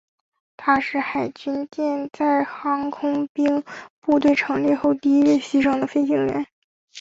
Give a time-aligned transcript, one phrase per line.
[0.57, 3.63] 他是海军舰载航空兵
[3.99, 6.47] 部队成立后第一位牺牲的飞行员。